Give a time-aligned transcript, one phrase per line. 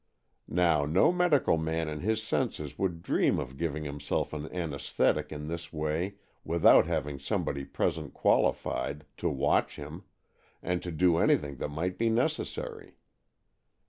[0.47, 5.45] Now no medical man in his senses would dream of giving himself an anaesthetic in
[5.45, 10.01] this way without having somebody present qualified to watch him,
[10.63, 12.97] and to do anything that might be neces sary.